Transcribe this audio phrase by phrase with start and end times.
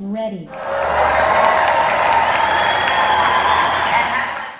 [0.00, 0.46] ready.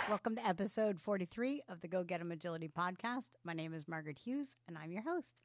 [0.09, 3.30] Welcome to episode 43 of the Go Get 'em Agility podcast.
[3.45, 5.38] My name is Margaret Hughes, and I'm your host.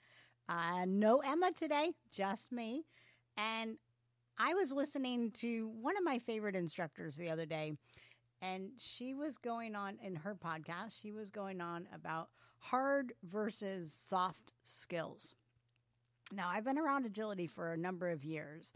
[0.48, 2.86] Uh, no Emma today, just me.
[3.38, 3.78] And
[4.38, 7.78] I was listening to one of my favorite instructors the other day,
[8.42, 13.94] and she was going on in her podcast, she was going on about hard versus
[13.94, 15.36] soft skills.
[16.32, 18.74] Now, I've been around agility for a number of years,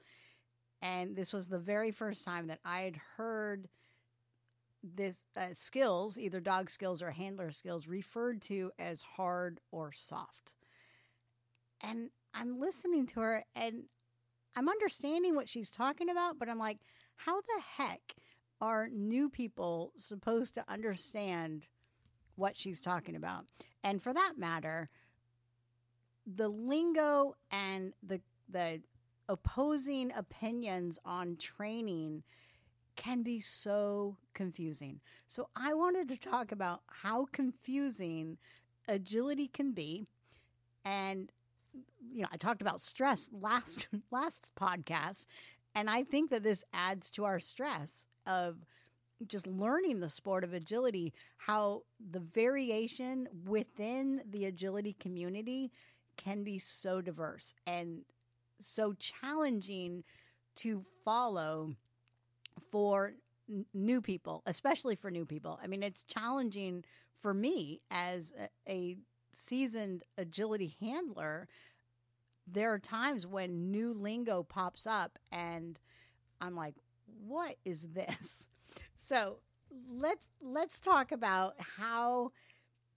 [0.82, 3.68] and this was the very first time that I had heard
[4.84, 10.54] this uh, skills, either dog skills or handler skills, referred to as hard or soft.
[11.82, 13.84] And I'm listening to her and
[14.56, 16.80] I'm understanding what she's talking about, but I'm like,
[17.16, 18.02] how the heck
[18.62, 21.66] are new people supposed to understand
[22.36, 23.46] what she's talking about?
[23.84, 24.90] And for that matter,
[26.36, 28.82] the lingo and the the
[29.30, 32.24] opposing opinions on training
[32.96, 35.00] can be so confusing.
[35.28, 38.38] So I wanted to talk about how confusing
[38.88, 40.08] agility can be.
[40.86, 41.32] And
[42.12, 45.26] you know, I talked about stress last last podcast
[45.76, 48.58] and I think that this adds to our stress of
[49.28, 55.72] just learning the sport of agility, how the variation within the agility community
[56.18, 57.54] can be so diverse.
[57.66, 58.04] And
[58.62, 60.04] so challenging
[60.58, 61.76] to follow
[62.72, 63.14] for
[63.50, 65.60] n- new people, especially for new people.
[65.62, 66.84] I mean, it's challenging
[67.22, 68.98] for me as a, a
[69.34, 71.48] seasoned agility handler.
[72.48, 75.80] There are times when new lingo pops up and
[76.42, 76.76] I'm like,
[77.28, 78.48] what is this?
[79.10, 79.40] So
[79.90, 82.32] let's let's talk about how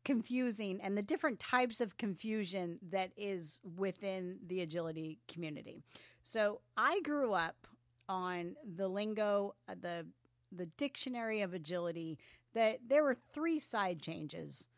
[0.05, 5.83] confusing and the different types of confusion that is within the agility community.
[6.23, 7.67] So I grew up
[8.09, 10.07] on the lingo, uh, the
[10.53, 12.19] the dictionary of agility
[12.55, 14.69] that there were three side changes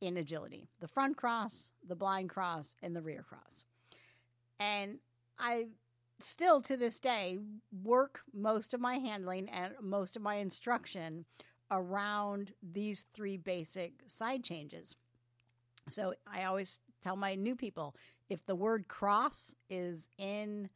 [0.00, 3.64] in agility: the front cross, the blind cross, and the rear cross.
[4.60, 4.98] And
[5.38, 5.66] I
[6.20, 7.38] still to this day
[7.82, 11.24] work most of my handling and most of my instruction
[11.70, 14.96] around these three basic side changes.
[15.88, 17.94] So I always tell my new people
[18.28, 20.68] if the word cross is in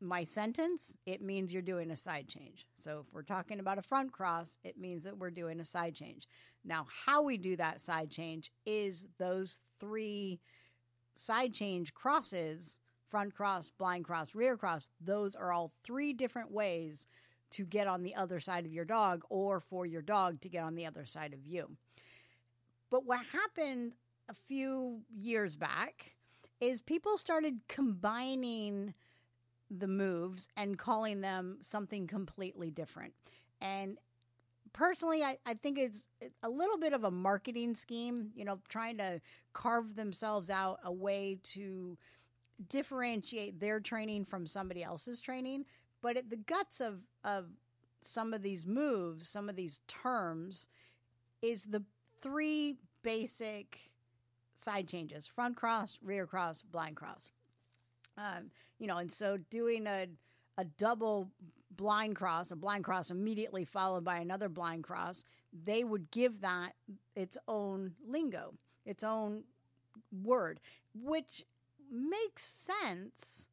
[0.00, 2.66] my sentence, it means you're doing a side change.
[2.78, 5.94] So if we're talking about a front cross, it means that we're doing a side
[5.94, 6.26] change.
[6.64, 10.40] Now, how we do that side change is those three
[11.14, 12.78] side change crosses
[13.10, 17.06] front cross, blind cross, rear cross those are all three different ways
[17.52, 20.64] to get on the other side of your dog or for your dog to get
[20.64, 21.70] on the other side of you.
[22.90, 23.92] But what happened
[24.28, 26.12] a few years back
[26.60, 28.94] is people started combining
[29.70, 33.12] the moves and calling them something completely different.
[33.60, 33.98] And
[34.72, 36.02] personally, I, I think it's
[36.42, 39.20] a little bit of a marketing scheme, you know, trying to
[39.52, 41.96] carve themselves out a way to
[42.68, 45.64] differentiate their training from somebody else's training.
[46.02, 47.46] But at the guts of, of
[48.02, 50.66] some of these moves, some of these terms,
[51.42, 51.82] is the
[52.22, 53.78] three basic
[54.54, 57.30] side changes front cross, rear cross, blind cross.
[58.16, 60.06] Um, you know, and so doing a,
[60.58, 61.30] a double
[61.76, 65.24] blind cross, a blind cross immediately followed by another blind cross,
[65.64, 66.72] they would give that
[67.14, 69.42] its own lingo, its own
[70.24, 70.60] word,
[70.94, 71.44] which
[71.90, 73.46] makes sense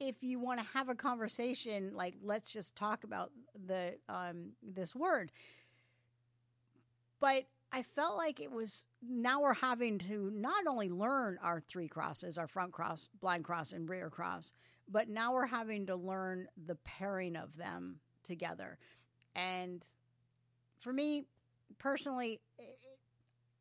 [0.00, 3.30] if you want to have a conversation like let's just talk about
[3.66, 5.30] the um, this word
[7.20, 11.88] but I felt like it was now we're having to not only learn our three
[11.88, 14.52] crosses, our front cross, blind cross, and rear cross,
[14.88, 18.78] but now we're having to learn the pairing of them together.
[19.34, 19.84] And
[20.82, 21.24] for me
[21.78, 22.40] personally,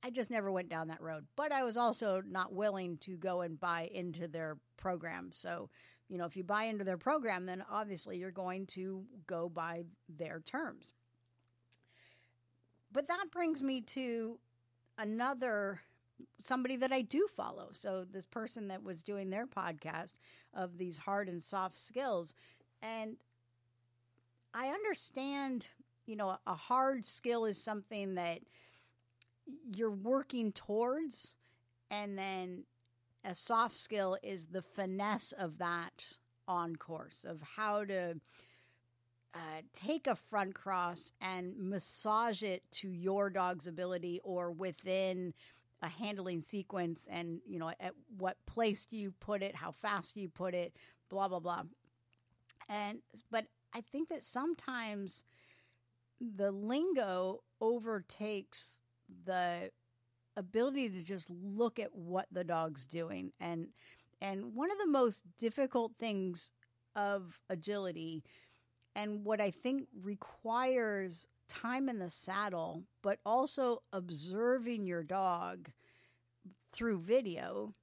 [0.03, 1.25] I just never went down that road.
[1.35, 5.31] But I was also not willing to go and buy into their program.
[5.31, 5.69] So,
[6.09, 9.83] you know, if you buy into their program, then obviously you're going to go by
[10.17, 10.91] their terms
[12.93, 14.37] but that brings me to
[14.97, 15.81] another
[16.43, 17.69] somebody that I do follow.
[17.71, 20.13] So this person that was doing their podcast
[20.53, 22.35] of these hard and soft skills
[22.81, 23.17] and
[24.53, 25.65] I understand,
[26.05, 28.39] you know, a hard skill is something that
[29.73, 31.35] you're working towards
[31.89, 32.63] and then
[33.25, 36.05] a soft skill is the finesse of that
[36.47, 38.15] on course of how to
[39.33, 45.33] uh, take a front cross and massage it to your dog's ability or within
[45.81, 50.13] a handling sequence and you know at what place do you put it how fast
[50.13, 50.73] do you put it
[51.09, 51.63] blah blah blah.
[52.69, 52.99] And
[53.31, 55.23] but I think that sometimes
[56.37, 58.79] the lingo overtakes
[59.25, 59.69] the
[60.37, 63.31] ability to just look at what the dog's doing.
[63.39, 63.67] And
[64.21, 66.51] and one of the most difficult things
[66.95, 68.23] of agility
[68.95, 75.69] and what I think requires time in the saddle but also observing your dog
[76.73, 77.73] through video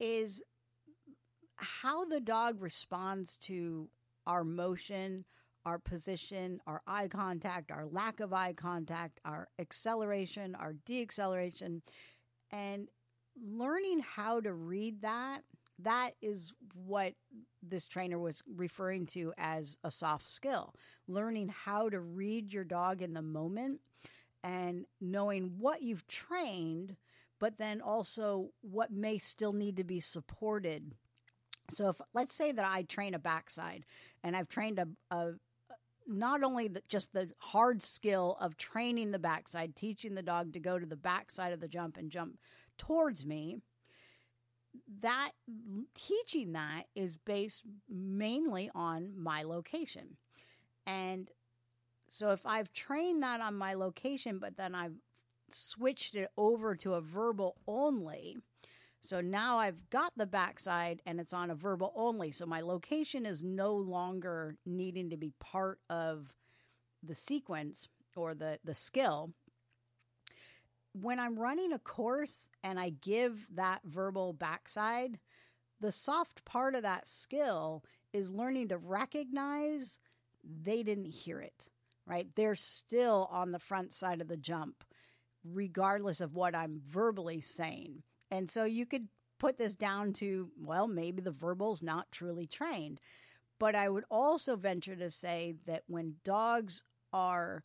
[0.00, 0.42] is
[1.56, 3.88] how the dog responds to
[4.26, 5.24] our motion,
[5.66, 11.82] our position, our eye contact, our lack of eye contact, our acceleration, our deacceleration,
[12.52, 12.88] and
[13.44, 15.42] learning how to read that.
[15.80, 16.52] That is
[16.86, 17.12] what
[17.62, 20.72] this trainer was referring to as a soft skill.
[21.08, 23.80] Learning how to read your dog in the moment
[24.44, 26.96] and knowing what you've trained,
[27.40, 30.94] but then also what may still need to be supported
[31.70, 33.84] so if let's say that I train a backside
[34.22, 35.32] and I've trained a, a
[36.06, 40.60] not only the, just the hard skill of training the backside, teaching the dog to
[40.60, 42.38] go to the backside of the jump and jump
[42.78, 43.60] towards me,
[45.00, 45.30] that
[45.94, 50.16] teaching that is based mainly on my location.
[50.86, 51.30] And
[52.08, 54.94] so if I've trained that on my location, but then I've
[55.50, 58.36] switched it over to a verbal only,
[59.06, 62.32] so now I've got the backside and it's on a verbal only.
[62.32, 66.32] So my location is no longer needing to be part of
[67.02, 69.32] the sequence or the, the skill.
[70.94, 75.18] When I'm running a course and I give that verbal backside,
[75.80, 79.98] the soft part of that skill is learning to recognize
[80.44, 81.68] they didn't hear it,
[82.06, 82.28] right?
[82.34, 84.84] They're still on the front side of the jump,
[85.44, 88.02] regardless of what I'm verbally saying.
[88.30, 89.08] And so you could
[89.38, 93.00] put this down to, well, maybe the verbal's not truly trained.
[93.58, 96.82] But I would also venture to say that when dogs
[97.12, 97.62] are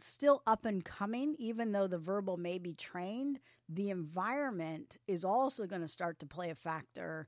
[0.00, 5.66] still up and coming, even though the verbal may be trained, the environment is also
[5.66, 7.26] going to start to play a factor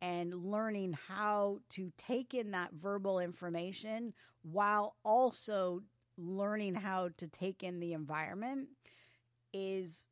[0.00, 4.12] and learning how to take in that verbal information
[4.42, 5.82] while also
[6.18, 8.68] learning how to take in the environment
[9.52, 10.08] is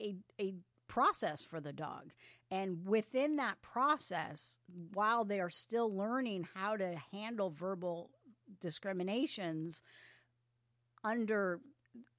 [0.00, 0.54] a, a
[0.88, 2.12] process for the dog.
[2.50, 4.58] And within that process,
[4.92, 8.10] while they are still learning how to handle verbal
[8.60, 9.82] discriminations
[11.02, 11.60] under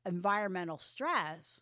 [0.05, 1.61] environmental stress,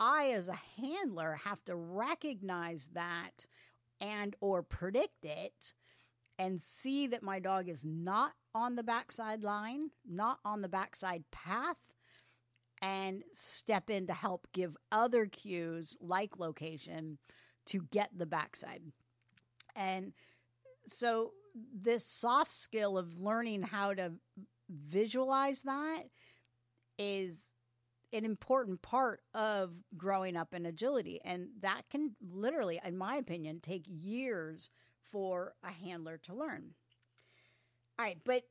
[0.00, 3.46] I as a handler have to recognize that
[4.00, 5.74] and or predict it
[6.38, 11.24] and see that my dog is not on the backside line, not on the backside
[11.32, 11.76] path,
[12.82, 17.18] and step in to help give other cues like location
[17.66, 18.82] to get the backside.
[19.76, 20.12] And
[20.88, 21.32] so,
[21.74, 24.12] this soft skill of learning how to
[24.68, 26.04] visualize that
[26.98, 27.52] is
[28.12, 31.20] an important part of growing up in agility.
[31.24, 34.70] And that can literally, in my opinion, take years
[35.10, 36.74] for a handler to learn.
[37.98, 38.44] All right, but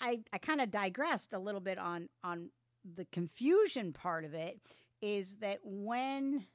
[0.00, 2.50] I, I kind of digressed a little bit on on
[2.84, 4.60] the confusion part of it
[5.02, 6.46] is that when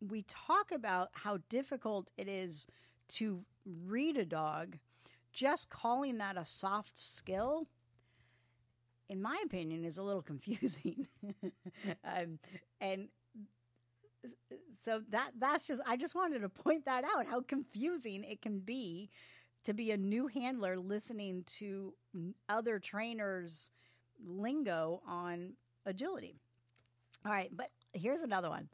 [0.00, 2.66] we talk about how difficult it is
[3.08, 4.78] to read a dog,
[5.32, 7.66] just calling that a soft skill,
[9.08, 11.06] in my opinion, is a little confusing.
[12.04, 12.38] um,
[12.80, 13.08] and
[14.84, 18.60] so that that's just I just wanted to point that out how confusing it can
[18.60, 19.10] be
[19.64, 21.94] to be a new handler listening to
[22.48, 23.70] other trainers
[24.26, 25.52] lingo on
[25.86, 26.36] agility.
[27.24, 28.68] All right, but here's another one.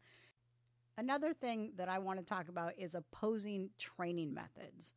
[0.97, 4.95] Another thing that I want to talk about is opposing training methods.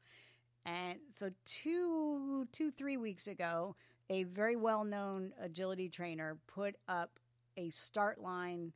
[0.66, 3.76] And so two two three weeks ago,
[4.10, 7.20] a very well-known agility trainer put up
[7.58, 8.72] a start line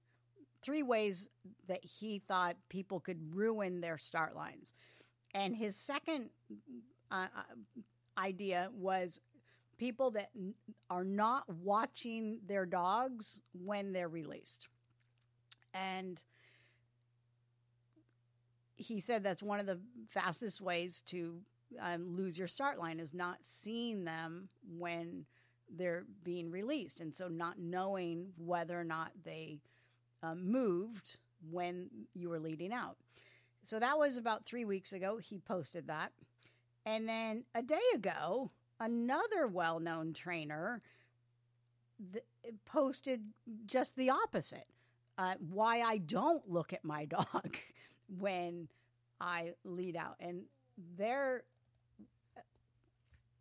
[0.64, 1.28] three ways
[1.68, 4.74] that he thought people could ruin their start lines.
[5.34, 6.30] And his second
[7.12, 7.82] uh, uh
[8.18, 9.20] idea was
[9.82, 10.30] people that
[10.92, 14.68] are not watching their dogs when they're released.
[15.74, 16.20] And
[18.76, 19.80] he said that's one of the
[20.14, 21.36] fastest ways to
[21.80, 24.48] um, lose your start line is not seeing them
[24.78, 25.26] when
[25.76, 27.00] they're being released.
[27.00, 29.58] And so not knowing whether or not they
[30.22, 31.18] um, moved
[31.50, 32.98] when you were leading out.
[33.64, 35.18] So that was about three weeks ago.
[35.18, 36.12] He posted that.
[36.86, 40.82] And then a day ago, another well known trainer
[42.12, 42.26] th-
[42.66, 43.22] posted
[43.66, 44.68] just the opposite
[45.18, 47.56] uh, why I don't look at my dog
[48.20, 48.68] when
[49.20, 50.16] I lead out.
[50.20, 50.44] And
[50.98, 51.44] there,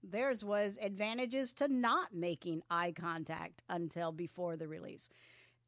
[0.03, 5.09] theirs was advantages to not making eye contact until before the release.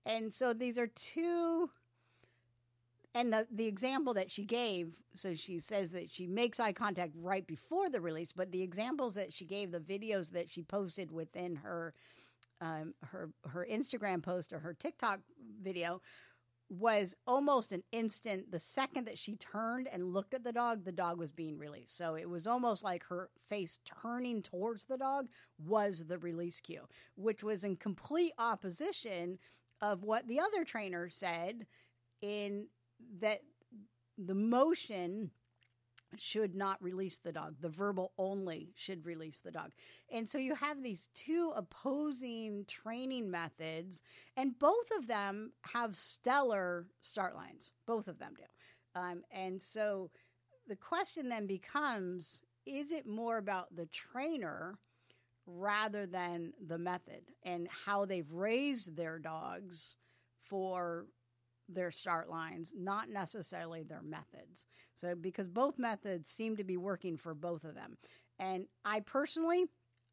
[0.04, 1.70] And so these are two
[3.14, 7.12] and the the example that she gave so she says that she makes eye contact
[7.16, 11.10] right before the release but the examples that she gave the videos that she posted
[11.10, 11.94] within her
[12.60, 15.20] um, her her Instagram post or her TikTok
[15.62, 16.00] video
[16.70, 20.92] was almost an instant the second that she turned and looked at the dog the
[20.92, 21.96] dog was being released.
[21.96, 25.28] So it was almost like her face turning towards the dog
[25.66, 29.38] was the release cue which was in complete opposition
[29.82, 31.66] of what the other trainer said
[32.22, 32.66] in
[33.20, 33.40] that
[34.18, 35.30] the motion
[36.18, 37.54] should not release the dog.
[37.60, 39.70] The verbal only should release the dog.
[40.10, 44.02] And so you have these two opposing training methods,
[44.36, 47.72] and both of them have stellar start lines.
[47.86, 49.00] Both of them do.
[49.00, 50.10] Um, and so
[50.68, 54.78] the question then becomes is it more about the trainer
[55.46, 59.96] rather than the method and how they've raised their dogs
[60.48, 61.06] for
[61.74, 64.66] their start lines, not necessarily their methods.
[64.94, 67.96] So, because both methods seem to be working for both of them.
[68.38, 69.66] And I personally,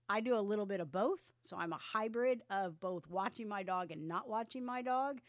[0.09, 1.19] I do a little bit of both.
[1.43, 5.19] So, I'm a hybrid of both watching my dog and not watching my dog.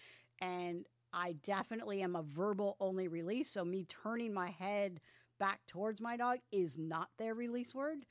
[0.40, 3.50] And I definitely am a verbal only release.
[3.50, 5.00] So, me turning my head
[5.38, 8.04] back towards my dog is not their release word.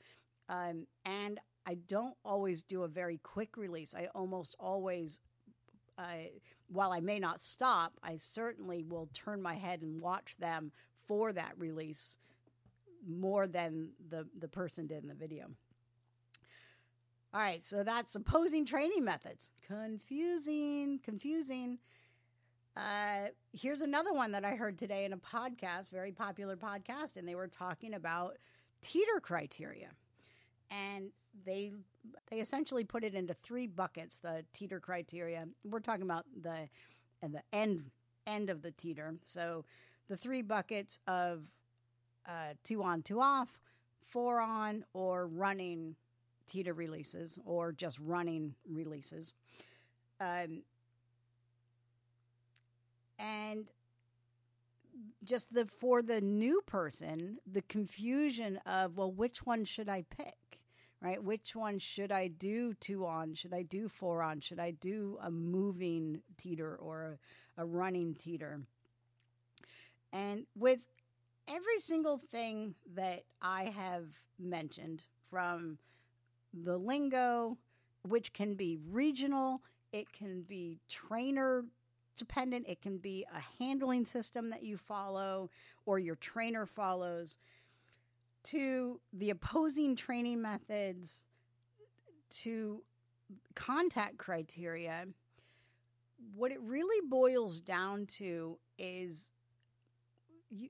[0.48, 3.94] Um, and I don't always do a very quick release.
[3.94, 5.20] I almost always
[6.00, 6.30] I,
[6.68, 10.72] while I may not stop, I certainly will turn my head and watch them
[11.06, 12.16] for that release
[13.06, 15.46] more than the, the person did in the video.
[17.32, 19.50] All right, so that's opposing training methods.
[19.66, 21.78] Confusing, confusing.
[22.76, 27.28] Uh, here's another one that I heard today in a podcast, very popular podcast, and
[27.28, 28.36] they were talking about
[28.82, 29.90] teeter criteria.
[30.70, 31.10] And
[31.44, 31.72] they
[32.30, 34.18] they essentially put it into three buckets.
[34.18, 35.46] The teeter criteria.
[35.64, 36.68] We're talking about the
[37.22, 37.90] and the end
[38.26, 39.14] end of the teeter.
[39.24, 39.64] So
[40.08, 41.42] the three buckets of
[42.28, 43.48] uh, two on, two off,
[44.08, 45.94] four on, or running
[46.48, 49.32] teeter releases, or just running releases.
[50.20, 50.62] Um,
[53.18, 53.66] and
[55.24, 60.34] just the for the new person, the confusion of well, which one should I pick?
[61.02, 61.22] Right?
[61.22, 63.34] Which one should I do two on?
[63.34, 64.40] Should I do four on?
[64.40, 67.18] Should I do a moving teeter or
[67.58, 68.60] a, a running teeter?
[70.12, 70.80] And with
[71.48, 74.06] every single thing that I have
[74.38, 75.78] mentioned from
[76.64, 77.56] the lingo,
[78.08, 79.60] which can be regional,
[79.92, 81.64] it can be trainer
[82.16, 85.48] dependent, it can be a handling system that you follow
[85.86, 87.38] or your trainer follows
[88.44, 91.20] to the opposing training methods
[92.42, 92.82] to
[93.54, 95.06] contact criteria,
[96.34, 99.32] what it really boils down to is
[100.50, 100.68] you,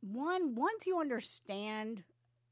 [0.00, 2.02] one, once you understand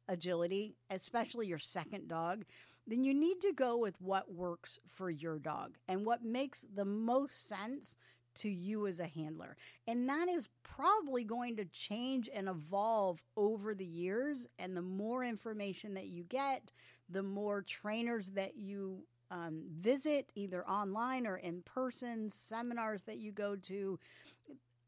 [0.08, 2.44] agility, especially your second dog,
[2.86, 5.74] then you need to go with what works for your dog.
[5.88, 7.96] And what makes the most sense
[8.36, 9.56] to you as a handler.
[9.86, 14.46] And that is probably going to change and evolve over the years.
[14.58, 16.70] And the more information that you get,
[17.08, 23.32] the more trainers that you um, visit, either online or in person, seminars that you
[23.32, 23.98] go to,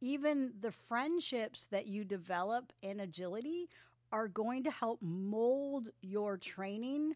[0.01, 3.69] even the friendships that you develop in agility
[4.13, 7.15] are going to help mold your training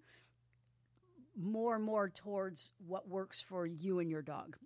[1.36, 4.56] more and more towards what works for you and your dog.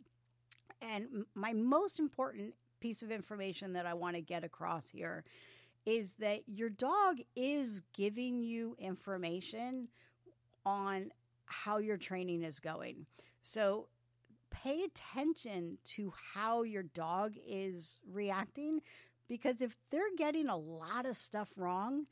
[0.82, 5.24] And my most important piece of information that I want to get across here
[5.86, 9.88] is that your dog is giving you information
[10.64, 11.10] on
[11.46, 13.06] how your training is going.
[13.42, 13.88] So
[14.50, 18.80] pay attention to how your dog is reacting
[19.28, 22.06] because if they're getting a lot of stuff wrong,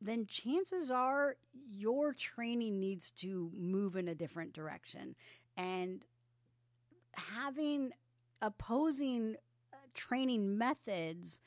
[0.00, 1.36] then chances are
[1.68, 5.14] your training needs to move in a different direction.
[5.56, 6.02] And
[7.16, 7.92] having
[8.42, 9.36] opposing
[9.72, 11.40] uh, training methods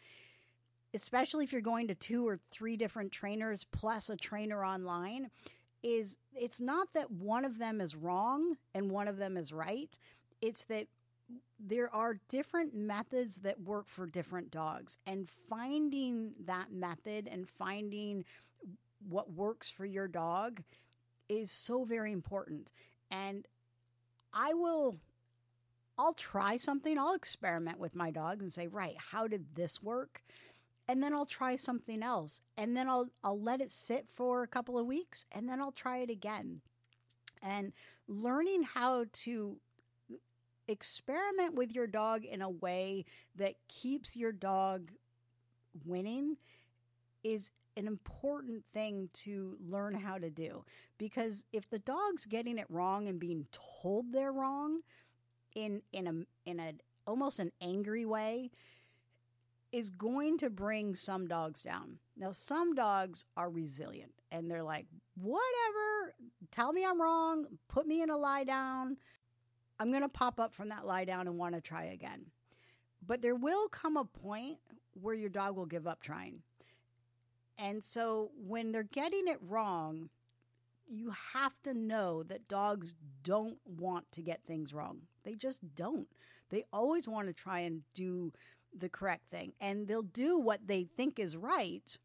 [0.94, 5.30] especially if you're going to two or three different trainers plus a trainer online
[5.84, 9.96] is it's not that one of them is wrong and one of them is right.
[10.42, 10.88] It's that
[11.60, 18.26] there are different methods that work for different dogs and finding that method and finding
[19.10, 20.62] what works for your dog
[21.30, 22.72] is so very important.
[23.12, 23.48] And
[24.34, 24.96] i will
[26.00, 30.22] I'll try something, I'll experiment with my dog and say, right, how did this work?
[30.89, 34.48] and then I'll try something else and then I'll I'll let it sit for a
[34.48, 36.62] couple of weeks and then I'll try it again.
[37.44, 37.72] And
[38.08, 39.56] learning how to
[40.68, 44.89] experiment with your dog in a way that keeps your dog
[45.86, 46.36] winning
[47.24, 50.63] is an important thing to learn how to do
[50.98, 53.46] because if the dog's getting it wrong and being
[53.82, 54.79] told they're wrong
[55.56, 56.74] in in a in a
[57.06, 58.51] almost an angry way
[59.72, 61.98] is going to bring some dogs down.
[62.18, 66.13] Now some dogs are resilient and they're like whatever,
[66.51, 68.98] tell me I'm wrong, put me in a lie down.
[69.79, 72.25] I'm going to pop up from that lie down and want to try again.
[73.06, 74.58] But there will come a point
[74.94, 76.41] where your dog will give up trying.
[77.58, 80.10] And so when they're getting it wrong,
[80.88, 85.01] you have to know that dogs don't want to get things wrong.
[85.24, 86.10] They just don't.
[86.50, 88.34] They always want to try and do
[88.74, 91.98] the correct thing and they'll do what they think is right.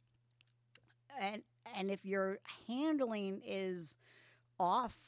[1.18, 3.98] And and if your handling is
[4.58, 4.98] off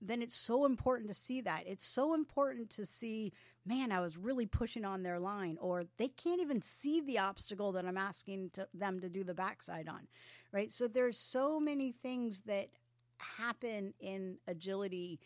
[0.00, 1.66] then it's so important to see that.
[1.66, 3.32] It's so important to see,
[3.64, 7.72] man, I was really pushing on their line, or they can't even see the obstacle
[7.72, 10.08] that I'm asking to, them to do the backside on,
[10.52, 10.72] right?
[10.72, 12.70] So there's so many things that
[13.18, 15.20] happen in agility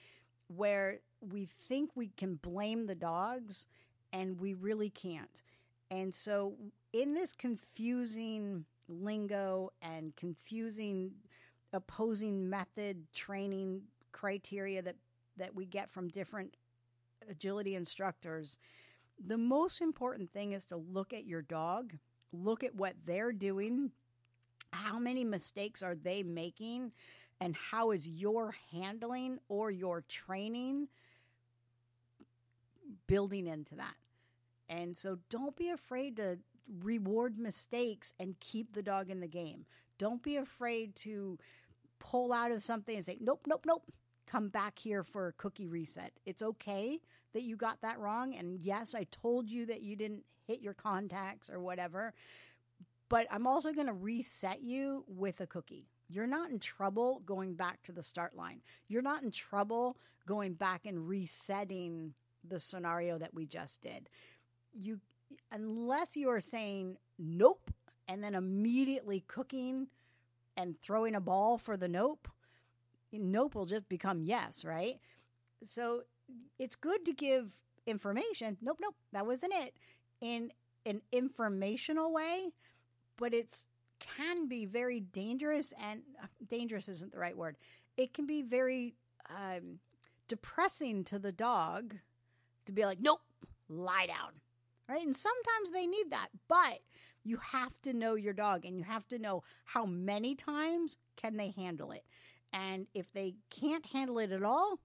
[0.49, 1.01] where
[1.33, 3.67] we think we can blame the dogs
[4.13, 5.43] and we really can't.
[5.91, 6.55] And so
[6.93, 11.11] in this confusing lingo and confusing
[11.73, 14.95] opposing method training criteria that
[15.37, 16.55] that we get from different
[17.29, 18.59] agility instructors,
[19.27, 21.93] the most important thing is to look at your dog,
[22.33, 23.91] look at what they're doing,
[24.73, 26.93] how many mistakes are they making,
[27.41, 30.87] and how is your handling or your training
[33.07, 33.95] building into that.
[34.69, 36.39] And so don't be afraid to
[36.83, 39.67] reward mistakes and keep the dog in the game.
[39.99, 41.39] Don't be afraid to
[41.99, 43.85] pull out of something and say, nope, nope, nope
[44.27, 46.13] come back here for a cookie reset.
[46.27, 47.01] It's okay
[47.33, 48.35] that you got that wrong.
[48.35, 52.13] And yes, I told you that you didn't hit your contacts or whatever.
[53.09, 55.87] But I'm also going to reset you with a cookie.
[56.09, 58.61] You're not in trouble going back to the start line.
[58.89, 62.13] You're not in trouble going back and resetting
[62.49, 64.09] the scenario that we just did.
[64.73, 65.01] You
[65.53, 67.71] unless you are saying nope
[68.09, 69.87] and then immediately cooking
[70.57, 72.29] and throwing a ball for the nope,
[73.13, 75.01] nope will just become yes, right?
[75.65, 76.03] So
[76.59, 77.49] it's good to give
[77.87, 78.57] information.
[78.63, 79.75] Nope, nope, that wasn't it.
[80.21, 80.53] In
[80.87, 82.51] an informational way,
[83.17, 83.67] but it's
[84.17, 87.57] can be very dangerous and uh, dangerous isn't the right word.
[87.97, 88.95] It can be very
[89.31, 89.79] um,
[90.29, 91.95] depressing to the dog
[92.67, 93.21] to be like, nope,
[93.69, 94.33] lie down,
[94.89, 95.05] right?
[95.05, 96.81] And sometimes they need that, but
[97.25, 101.37] you have to know your dog and you have to know how many times can
[101.37, 102.05] they handle it.
[102.53, 104.79] And if they can't handle it at all,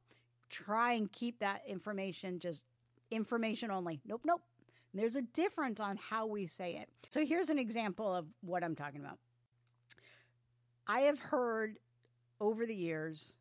[0.50, 2.64] try and keep that information just
[3.12, 4.02] information only.
[4.06, 4.42] Nope, nope.
[4.94, 6.90] There's a difference on how we say it.
[7.12, 9.20] So here's an example of what I'm talking about.
[10.88, 11.78] I have heard
[12.42, 13.36] over the years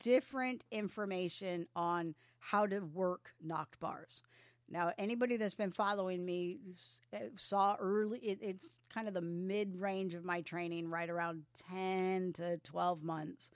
[0.00, 2.14] different information on
[2.50, 4.22] how to work knocked bars.
[4.70, 6.58] Now, anybody that's been following me
[7.12, 11.42] uh, saw early, it, it's kind of the mid range of my training, right around
[11.70, 13.50] 10 to 12 months.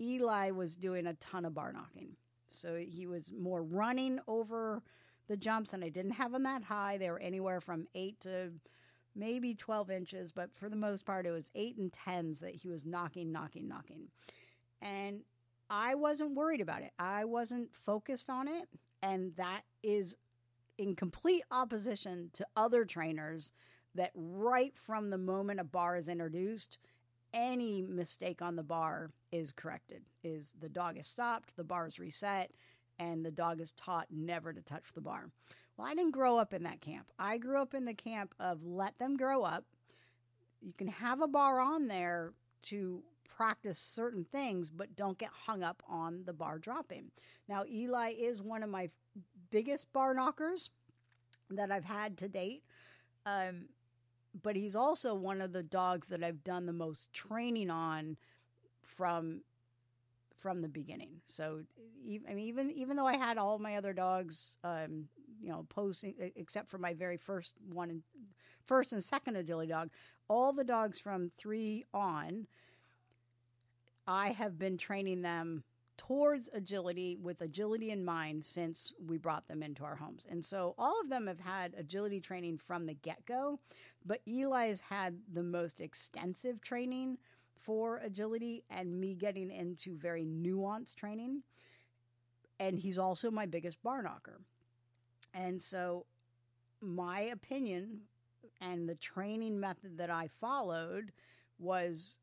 [0.00, 2.10] Eli was doing a ton of bar knocking.
[2.50, 4.82] So he was more running over
[5.28, 6.98] the jumps, and I didn't have them that high.
[6.98, 8.50] They were anywhere from eight to
[9.14, 12.68] maybe 12 inches, but for the most part, it was eight and tens that he
[12.68, 14.08] was knocking, knocking, knocking.
[14.80, 15.20] And
[15.70, 16.92] I wasn't worried about it.
[16.98, 18.68] I wasn't focused on it.
[19.02, 20.16] And that is
[20.78, 23.52] in complete opposition to other trainers
[23.94, 26.78] that right from the moment a bar is introduced,
[27.34, 30.02] any mistake on the bar is corrected.
[30.24, 32.50] Is the dog is stopped, the bar is reset,
[32.98, 35.28] and the dog is taught never to touch the bar.
[35.76, 37.06] Well, I didn't grow up in that camp.
[37.18, 39.64] I grew up in the camp of let them grow up.
[40.60, 42.32] You can have a bar on there
[42.64, 43.02] to
[43.38, 47.04] practice certain things, but don't get hung up on the bar dropping.
[47.48, 48.90] Now, Eli is one of my
[49.52, 50.70] biggest bar knockers
[51.50, 52.64] that I've had to date.
[53.26, 53.66] Um,
[54.42, 58.16] but he's also one of the dogs that I've done the most training on
[58.96, 59.42] from
[60.40, 61.10] from the beginning.
[61.26, 61.62] So
[62.28, 65.08] I mean, even even though I had all my other dogs, um,
[65.40, 68.02] you know, posting except for my very first one, first and
[68.66, 69.90] first and second agility dog,
[70.28, 72.46] all the dogs from three on,
[74.08, 75.62] I have been training them
[75.98, 80.24] towards agility with agility in mind since we brought them into our homes.
[80.30, 83.60] And so all of them have had agility training from the get go,
[84.06, 87.18] but Eli's had the most extensive training
[87.60, 91.42] for agility and me getting into very nuanced training.
[92.60, 94.40] And he's also my biggest bar knocker.
[95.34, 96.06] And so,
[96.80, 98.00] my opinion
[98.62, 101.12] and the training method that I followed
[101.58, 102.16] was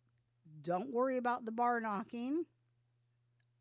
[0.63, 2.45] don't worry about the bar knocking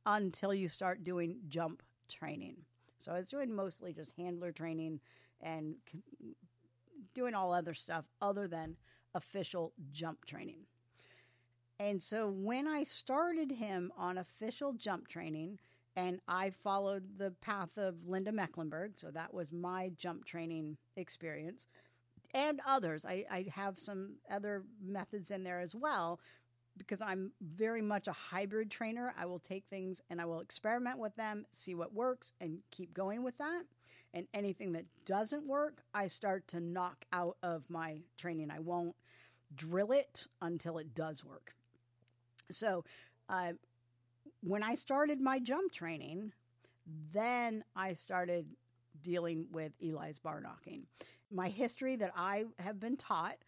[0.07, 2.57] until you start doing jump training.
[3.01, 5.01] So I was doing mostly just handler training
[5.43, 5.75] and
[7.15, 8.77] doing all other stuff other than
[9.15, 10.61] official jump training.
[11.81, 15.59] And so when I started him on official jump training,
[15.97, 21.67] and I followed the path of Linda Mecklenburg, so that was my jump training experience,
[22.33, 23.05] and others.
[23.05, 26.21] I, I have some other methods in there as well,
[26.79, 29.15] because I'm very much a hybrid trainer.
[29.19, 32.93] I will take things and I will experiment with them, see what works, and keep
[32.95, 33.63] going with that.
[34.13, 38.51] And anything that doesn't work, I start to knock out of my training.
[38.51, 38.95] I won't
[39.57, 41.53] drill it until it does work.
[42.51, 42.85] So,
[43.29, 43.53] uh,
[44.43, 46.33] when I started my jump training,
[47.13, 48.47] then I started
[49.03, 50.87] dealing with Eli's bar knocking.
[51.31, 53.39] My history that I have been taught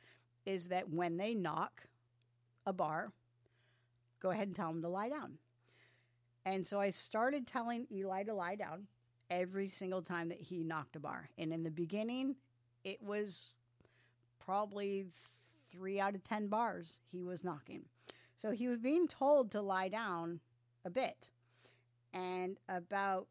[0.47, 1.83] is that when they knock,
[2.67, 3.13] a bar,
[4.21, 5.39] go ahead and tell him to lie down.
[6.45, 8.87] And so I started telling Eli to lie down
[9.31, 11.29] every single time that he knocked a bar.
[11.39, 12.37] And in the beginning,
[12.85, 13.51] it was
[14.45, 15.07] probably
[15.73, 17.83] three out of 10 bars he was knocking.
[18.39, 20.41] So he was being told to lie down
[20.85, 21.17] a bit.
[22.13, 23.27] And about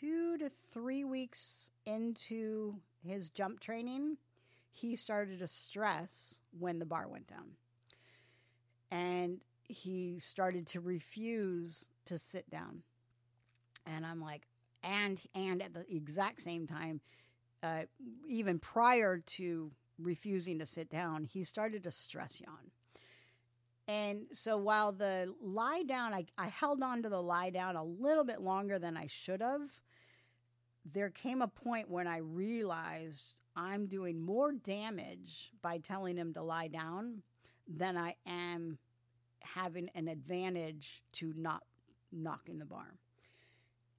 [0.00, 4.16] two to three weeks into his jump training,
[4.72, 7.57] he started to stress when the bar went down
[8.90, 12.82] and he started to refuse to sit down.
[13.86, 14.42] And I'm like,
[14.82, 17.00] and and at the exact same time,
[17.62, 17.82] uh,
[18.28, 22.70] even prior to refusing to sit down, he started to stress yawn.
[23.88, 27.84] And so while the lie down, I, I held on to the lie down a
[27.84, 29.62] little bit longer than I should have.
[30.92, 36.42] There came a point when I realized I'm doing more damage by telling him to
[36.42, 37.22] lie down
[37.68, 38.78] than I am
[39.42, 41.62] having an advantage to not
[42.12, 42.98] knocking the bar.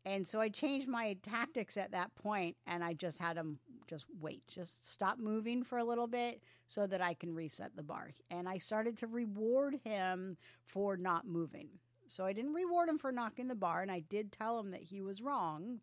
[0.06, 4.06] And so I changed my tactics at that point and I just had him just
[4.20, 8.12] wait, just stop moving for a little bit so that I can reset the bar.
[8.32, 11.70] And I started to reward him for not moving.
[12.08, 14.82] So I didn't reward him for knocking the bar and I did tell him that
[14.82, 15.80] he was wrong,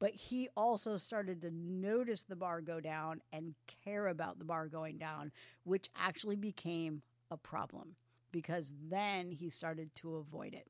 [0.00, 4.68] but he also started to notice the bar go down and care about the bar
[4.68, 5.32] going down,
[5.64, 7.94] which actually became a problem
[8.32, 10.66] because then he started to avoid it.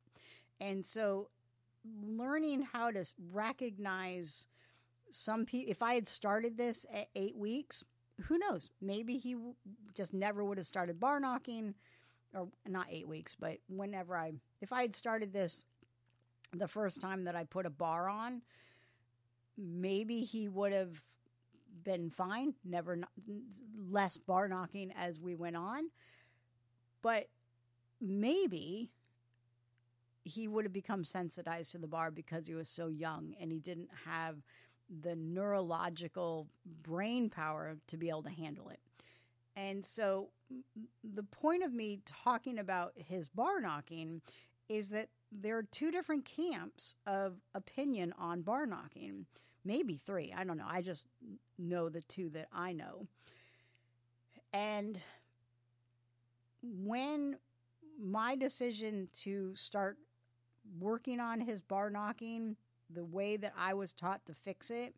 [0.61, 1.29] And so
[2.03, 4.47] learning how to recognize
[5.11, 7.85] some people, if I had started this at eight weeks,
[8.25, 8.71] who knows?
[8.81, 9.55] Maybe he w-
[9.95, 11.75] just never would have started bar knocking,
[12.35, 15.65] or not eight weeks, but whenever I, if I had started this
[16.53, 18.43] the first time that I put a bar on,
[19.57, 20.93] maybe he would have
[21.85, 22.99] been fine, never
[23.91, 25.85] less bar knocking as we went on.
[27.03, 27.29] But
[28.01, 28.91] maybe
[30.25, 33.59] he would have become sensitized to the bar because he was so young and he
[33.59, 34.37] didn't have
[35.03, 36.49] the neurological
[36.83, 38.81] brain power to be able to handle it.
[39.57, 40.29] And so,
[41.15, 44.21] the point of me talking about his bar knocking
[44.69, 49.27] is that there are two different camps of opinion on bar knocking,
[49.65, 50.33] maybe three.
[50.37, 50.67] I don't know.
[50.69, 51.07] I just
[51.59, 53.07] know the two that I know.
[54.53, 55.01] And
[56.63, 57.37] when
[57.99, 59.99] my decision to start
[60.81, 62.57] working on his bar knocking
[62.91, 64.95] the way that I was taught to fix it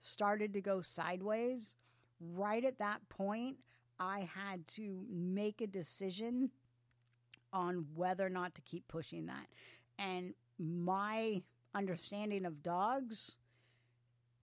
[0.00, 1.76] started to go sideways.
[2.20, 3.56] Right at that point,
[3.98, 6.50] I had to make a decision
[7.52, 9.46] on whether or not to keep pushing that.
[9.98, 11.42] And my
[11.74, 13.36] understanding of dogs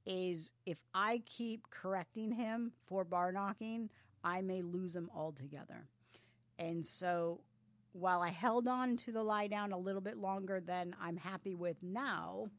[0.06, 3.90] is if I keep correcting him for bar knocking,
[4.24, 5.88] I may lose him altogether.
[6.60, 7.42] And so
[7.94, 11.56] while I held on to the lie down a little bit longer than I'm happy
[11.56, 12.50] with now,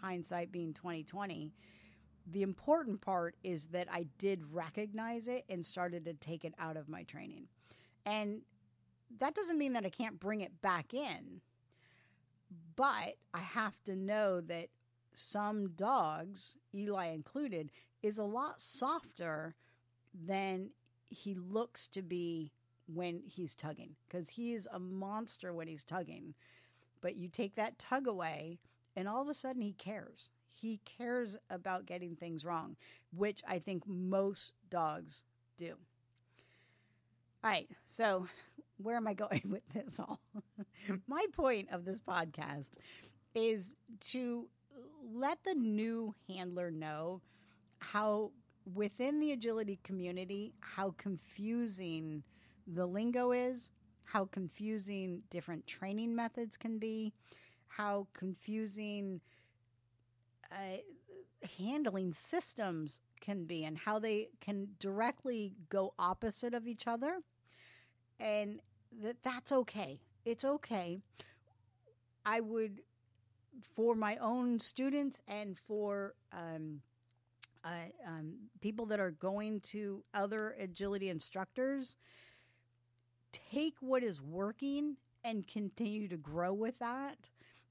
[0.00, 1.52] hindsight being 2020,
[2.32, 6.76] the important part is that I did recognize it and started to take it out
[6.76, 7.48] of my training.
[8.04, 8.42] And
[9.18, 11.40] that doesn't mean that I can't bring it back in,
[12.76, 14.68] but I have to know that
[15.14, 17.70] some dogs, Eli included,
[18.02, 19.54] is a lot softer
[20.26, 20.70] than
[21.08, 22.52] he looks to be
[22.88, 26.34] when he's tugging because he is a monster when he's tugging.
[27.00, 28.58] but you take that tug away,
[28.96, 30.30] and all of a sudden he cares.
[30.54, 32.76] He cares about getting things wrong,
[33.12, 35.24] which I think most dogs
[35.58, 35.76] do.
[37.44, 38.26] All right, so
[38.78, 40.20] where am I going with this all?
[41.06, 42.66] My point of this podcast
[43.34, 43.74] is
[44.12, 44.48] to
[45.14, 47.22] let the new handler know
[47.78, 48.32] how
[48.74, 52.22] within the agility community how confusing
[52.74, 53.70] the lingo is,
[54.04, 57.12] how confusing different training methods can be,
[57.68, 59.20] how confusing
[60.52, 60.78] uh,
[61.58, 67.18] handling systems can be, and how they can directly go opposite of each other.
[68.20, 68.60] And
[69.02, 70.00] that that's okay.
[70.24, 71.00] It's okay.
[72.24, 72.80] I would,
[73.74, 76.80] for my own students and for um,
[77.64, 81.96] uh, um, people that are going to other agility instructors,
[83.32, 87.16] take what is working and continue to grow with that.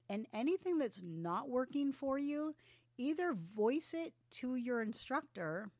[0.08, 2.54] And anything that's not working for you,
[2.98, 5.70] either voice it to your instructor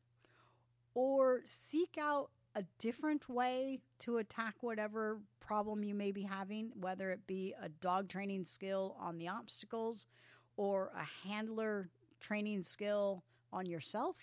[0.93, 7.11] or seek out a different way to attack whatever problem you may be having, whether
[7.11, 10.05] it be a dog training skill on the obstacles
[10.57, 11.89] or a handler
[12.19, 14.15] training skill on yourself.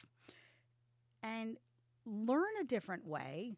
[1.22, 1.56] And
[2.04, 3.56] learn a different way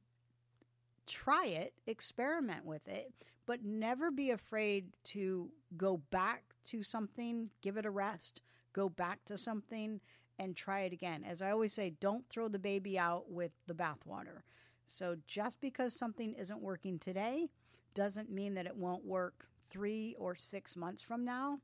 [1.09, 3.12] try it, experiment with it,
[3.47, 8.42] but never be afraid to go back to something, give it a rest,
[8.73, 10.01] go back to something
[10.38, 11.25] and try it again.
[11.25, 14.42] As I always say, don't throw the baby out with the bathwater.
[14.88, 17.51] So just because something isn't working today
[17.94, 21.61] doesn't mean that it won't work three or six months from now.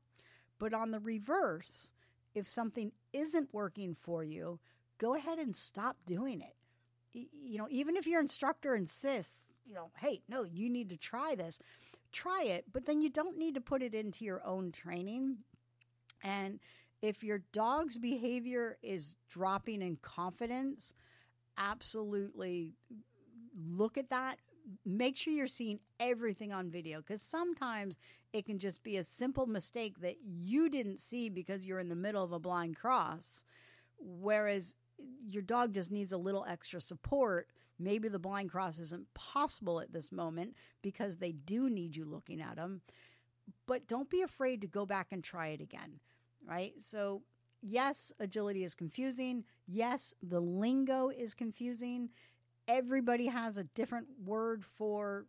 [0.59, 1.93] But on the reverse,
[2.35, 4.59] if something isn't working for you,
[4.97, 6.54] go ahead and stop doing it
[7.15, 11.35] you know, even if your instructor insists, you know, hey, no, you need to try
[11.35, 11.59] this,
[12.11, 15.37] try it, but then you don't need to put it into your own training.
[16.23, 16.59] And
[17.01, 20.93] if your dog's behavior is dropping in confidence,
[21.57, 22.73] absolutely
[23.69, 24.39] look at that.
[24.85, 27.97] Make sure you're seeing everything on video because sometimes
[28.33, 31.95] it can just be a simple mistake that you didn't see because you're in the
[31.95, 33.45] middle of a blind cross.
[33.99, 34.75] Whereas
[35.27, 37.47] your dog just needs a little extra support.
[37.79, 42.41] Maybe the blind cross isn't possible at this moment because they do need you looking
[42.41, 42.81] at them.
[43.67, 45.99] But don't be afraid to go back and try it again,
[46.45, 46.73] right?
[46.81, 47.21] So,
[47.61, 49.43] yes, agility is confusing.
[49.67, 52.09] Yes, the lingo is confusing.
[52.67, 55.25] Everybody has a different word for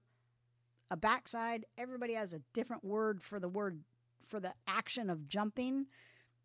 [0.90, 3.81] a backside, everybody has a different word for the word
[4.29, 5.87] for the action of jumping.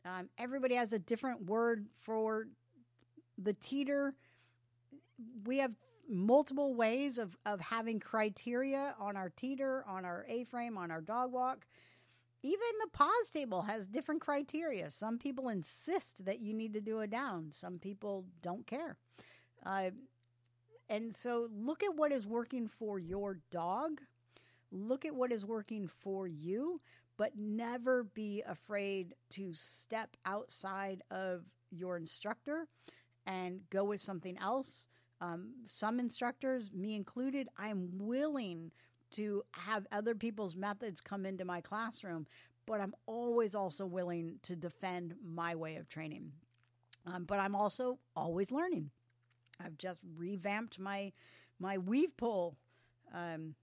[0.05, 2.47] Um, everybody has a different word for
[3.37, 4.13] the teeter,
[5.45, 5.71] we have
[6.07, 11.01] multiple ways of, of having criteria on our teeter, on our A frame, on our
[11.01, 11.65] dog walk.
[12.43, 14.89] Even the pause table has different criteria.
[14.89, 18.97] Some people insist that you need to do a down, some people don't care.
[19.65, 19.91] Uh,
[20.89, 24.01] and so look at what is working for your dog,
[24.71, 26.81] look at what is working for you,
[27.17, 32.67] but never be afraid to step outside of your instructor
[33.25, 34.87] and go with something else.
[35.21, 38.71] Um, some instructors, me included, I'm willing
[39.11, 42.25] to have other people's methods come into my classroom,
[42.65, 46.31] but I'm always also willing to defend my way of training.
[47.05, 48.89] Um, but I'm also always learning.
[49.59, 51.11] I've just revamped my
[51.59, 52.57] my weave pull
[53.13, 53.53] um,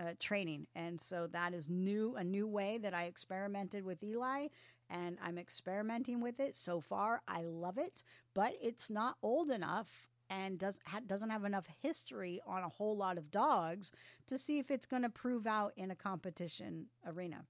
[0.00, 4.48] uh, training, and so that is new, a new way that I experimented with Eli,
[4.90, 7.22] and I'm experimenting with it so far.
[7.26, 9.88] I love it, but it's not old enough
[10.30, 13.92] and does ha, doesn't have enough history on a whole lot of dogs
[14.26, 17.44] to see if it's going to prove out in a competition arena.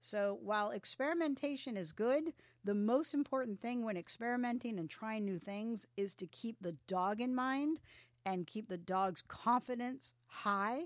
[0.00, 2.32] So while experimentation is good,
[2.64, 7.20] the most important thing when experimenting and trying new things is to keep the dog
[7.20, 7.78] in mind
[8.24, 10.82] and keep the dog's confidence high,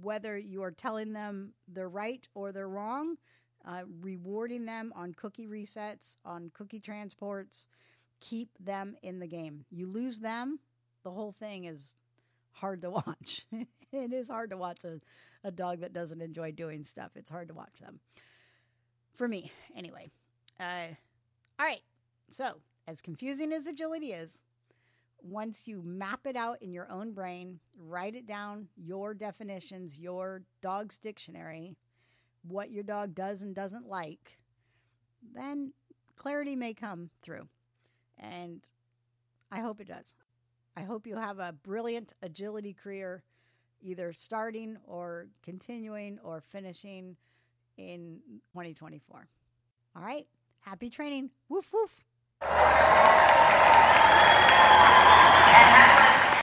[0.00, 3.16] whether you are telling them they're right or they're wrong
[3.66, 7.66] uh, rewarding them on cookie resets, on cookie transports.
[8.20, 9.64] Keep them in the game.
[9.70, 10.58] You lose them,
[11.04, 11.94] the whole thing is
[12.52, 13.46] hard to watch.
[13.52, 15.00] it is hard to watch a,
[15.44, 17.12] a dog that doesn't enjoy doing stuff.
[17.14, 18.00] It's hard to watch them.
[19.16, 20.10] For me, anyway.
[20.60, 20.88] Uh,
[21.58, 21.80] all right.
[22.30, 22.54] So,
[22.86, 24.38] as confusing as agility is,
[25.22, 30.42] once you map it out in your own brain, write it down, your definitions, your
[30.62, 31.76] dog's dictionary,
[32.42, 34.38] what your dog does and doesn't like,
[35.22, 35.72] then
[36.16, 37.48] clarity may come through.
[38.18, 38.68] And
[39.50, 40.14] I hope it does.
[40.76, 43.24] I hope you have a brilliant agility career,
[43.80, 47.16] either starting or continuing or finishing
[47.76, 48.20] in
[48.52, 49.28] 2024.
[49.96, 50.26] All right.
[50.60, 51.30] Happy training.
[51.48, 52.04] Woof, woof.